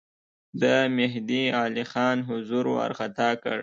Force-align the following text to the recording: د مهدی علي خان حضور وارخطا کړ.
د 0.61 0.63
مهدی 0.97 1.43
علي 1.59 1.85
خان 1.91 2.17
حضور 2.29 2.65
وارخطا 2.75 3.29
کړ. 3.43 3.59